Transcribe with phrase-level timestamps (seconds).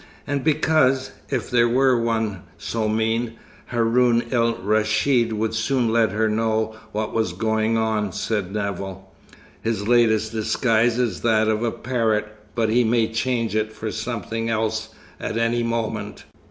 [0.25, 3.33] And because, if there were one so mean,
[3.67, 9.11] Haroun el Raschid would soon let her know what was going on," said Nevill.
[9.61, 14.49] "His latest disguise is that of a parrot, but he may change it for something
[14.49, 16.23] else at any moment."